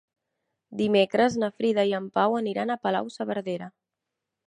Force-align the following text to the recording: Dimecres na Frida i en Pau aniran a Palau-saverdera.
Dimecres 0.79 1.37
na 1.45 1.51
Frida 1.59 1.85
i 1.91 1.95
en 1.99 2.09
Pau 2.17 2.41
aniran 2.43 2.75
a 2.75 2.81
Palau-saverdera. 2.87 3.73